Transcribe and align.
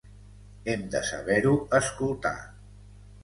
Hem 0.71 0.85
de 0.95 1.01
saber-ho 1.09 1.53
escoltar. 1.81 2.35